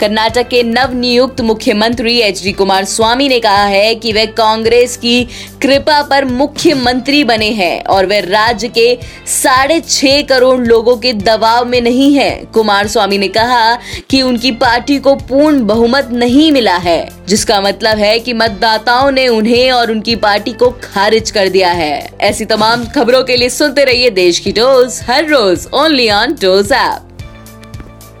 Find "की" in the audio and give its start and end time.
4.96-5.22, 24.38-24.52